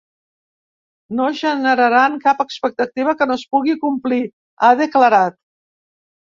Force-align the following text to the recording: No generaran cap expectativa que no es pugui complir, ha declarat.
No 1.19 1.27
generaran 1.41 2.17
cap 2.25 2.41
expectativa 2.47 3.15
que 3.21 3.29
no 3.33 3.37
es 3.43 3.45
pugui 3.53 3.79
complir, 3.87 4.21
ha 4.71 4.75
declarat. 4.85 5.41